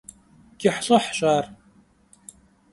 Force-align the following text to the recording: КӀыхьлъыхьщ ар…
КӀыхьлъыхьщ 0.61 1.19
ар… 1.33 1.45